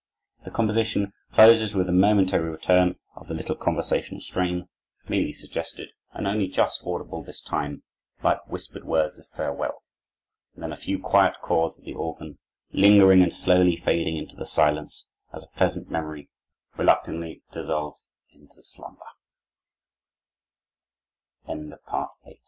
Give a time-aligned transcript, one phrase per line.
[0.45, 4.67] The composition closes with a momentary return of the little conversational strain,
[5.07, 7.83] merely suggested and only just audible this time,
[8.23, 9.83] like whispered words of farewell;
[10.55, 12.39] and then a few quiet chords of the organ,
[12.71, 16.31] lingering and slowly fading into the silence, as a pleasant memory
[16.77, 17.95] reluctantly dissolve